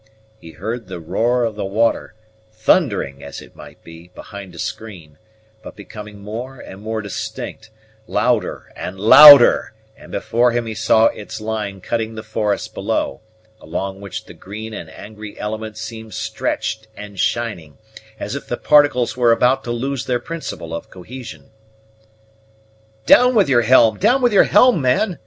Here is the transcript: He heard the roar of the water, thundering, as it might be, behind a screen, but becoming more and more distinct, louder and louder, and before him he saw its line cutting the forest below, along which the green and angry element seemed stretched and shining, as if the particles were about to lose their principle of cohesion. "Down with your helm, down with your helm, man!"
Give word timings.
He 0.39 0.53
heard 0.53 0.87
the 0.87 0.99
roar 0.99 1.43
of 1.43 1.53
the 1.53 1.63
water, 1.63 2.15
thundering, 2.51 3.23
as 3.23 3.39
it 3.39 3.55
might 3.55 3.83
be, 3.83 4.07
behind 4.15 4.55
a 4.55 4.57
screen, 4.57 5.19
but 5.61 5.75
becoming 5.75 6.23
more 6.23 6.57
and 6.59 6.81
more 6.81 7.03
distinct, 7.03 7.69
louder 8.07 8.73
and 8.75 8.99
louder, 8.99 9.75
and 9.95 10.11
before 10.11 10.53
him 10.53 10.65
he 10.65 10.73
saw 10.73 11.05
its 11.09 11.39
line 11.39 11.81
cutting 11.81 12.15
the 12.15 12.23
forest 12.23 12.73
below, 12.73 13.21
along 13.61 14.01
which 14.01 14.25
the 14.25 14.33
green 14.33 14.73
and 14.73 14.89
angry 14.89 15.39
element 15.39 15.77
seemed 15.77 16.15
stretched 16.15 16.87
and 16.97 17.19
shining, 17.19 17.77
as 18.19 18.33
if 18.35 18.47
the 18.47 18.57
particles 18.57 19.15
were 19.15 19.31
about 19.31 19.63
to 19.65 19.71
lose 19.71 20.07
their 20.07 20.17
principle 20.19 20.73
of 20.73 20.89
cohesion. 20.89 21.51
"Down 23.05 23.35
with 23.35 23.47
your 23.47 23.61
helm, 23.61 23.99
down 23.99 24.23
with 24.23 24.33
your 24.33 24.45
helm, 24.45 24.81
man!" 24.81 25.19